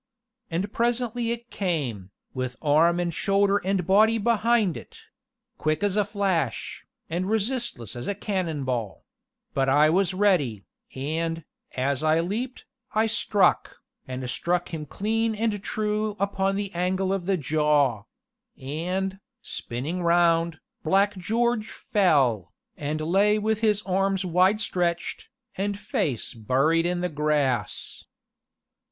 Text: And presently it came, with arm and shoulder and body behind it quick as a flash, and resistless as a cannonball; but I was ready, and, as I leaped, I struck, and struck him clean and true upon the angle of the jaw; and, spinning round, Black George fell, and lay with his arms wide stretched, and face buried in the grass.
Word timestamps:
And 0.49 0.73
presently 0.73 1.29
it 1.29 1.51
came, 1.51 2.09
with 2.33 2.55
arm 2.59 2.99
and 2.99 3.13
shoulder 3.13 3.57
and 3.57 3.85
body 3.85 4.17
behind 4.17 4.75
it 4.75 4.97
quick 5.59 5.83
as 5.83 5.95
a 5.95 6.03
flash, 6.03 6.87
and 7.07 7.29
resistless 7.29 7.95
as 7.95 8.07
a 8.07 8.15
cannonball; 8.15 9.05
but 9.53 9.69
I 9.69 9.91
was 9.91 10.15
ready, 10.15 10.65
and, 10.95 11.43
as 11.77 12.01
I 12.01 12.19
leaped, 12.19 12.65
I 12.95 13.05
struck, 13.05 13.77
and 14.07 14.27
struck 14.27 14.73
him 14.73 14.87
clean 14.87 15.35
and 15.35 15.61
true 15.63 16.15
upon 16.19 16.55
the 16.55 16.73
angle 16.73 17.13
of 17.13 17.27
the 17.27 17.37
jaw; 17.37 18.05
and, 18.59 19.19
spinning 19.43 20.01
round, 20.01 20.59
Black 20.81 21.15
George 21.15 21.69
fell, 21.69 22.51
and 22.75 23.01
lay 23.01 23.37
with 23.37 23.61
his 23.61 23.83
arms 23.83 24.25
wide 24.25 24.61
stretched, 24.61 25.29
and 25.57 25.77
face 25.77 26.33
buried 26.33 26.87
in 26.87 27.01
the 27.01 27.07
grass. 27.09 28.05